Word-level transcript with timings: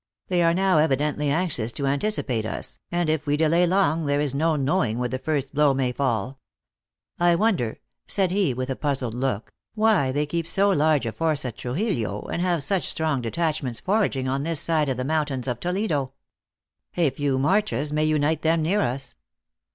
They 0.29 0.41
are 0.41 0.55
now 0.55 0.79
evidently 0.79 1.29
anxious 1.29 1.71
to 1.73 1.85
anticipate 1.85 2.43
us, 2.43 2.79
and 2.91 3.07
if 3.07 3.27
we 3.27 3.37
delay 3.37 3.67
long, 3.67 4.07
there 4.07 4.19
is 4.19 4.33
no 4.33 4.55
knowing 4.55 4.97
where 4.97 5.07
the 5.07 5.19
first 5.19 5.53
blow 5.53 5.75
may 5.75 5.91
fall. 5.91 6.39
I 7.19 7.35
wonder," 7.35 7.77
said 8.07 8.31
he, 8.31 8.51
with 8.51 8.71
a 8.71 8.75
puzzled 8.75 9.13
look," 9.13 9.53
why 9.75 10.11
they 10.11 10.25
keep 10.25 10.47
so 10.47 10.71
large 10.71 11.05
a 11.05 11.11
force 11.11 11.45
at 11.45 11.55
Trujillo, 11.57 12.21
and 12.31 12.41
have 12.41 12.63
348 12.63 12.63
THE 12.63 12.63
ACTKESS 12.63 12.63
IN 12.63 12.63
HIGH 12.63 12.63
LIFE. 12.63 12.63
such 12.63 12.89
strong 12.89 13.21
detachments 13.21 13.79
foraging 13.79 14.27
on 14.27 14.41
this 14.41 14.59
side 14.59 14.89
the 14.89 15.03
mountains 15.05 15.47
of 15.47 15.59
Toledo? 15.59 16.13
A 16.97 17.11
few 17.11 17.37
marches 17.37 17.93
may 17.93 18.03
unite 18.05 18.41
them 18.41 18.63
near 18.63 18.81
us." 18.81 19.13